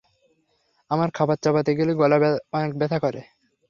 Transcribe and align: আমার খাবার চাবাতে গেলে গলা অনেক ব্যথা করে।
আমার 0.91 1.09
খাবার 1.11 1.37
চাবাতে 1.43 1.71
গেলে 1.79 1.93
গলা 1.93 2.17
অনেক 2.53 2.71
ব্যথা 2.79 2.97
করে। 3.05 3.21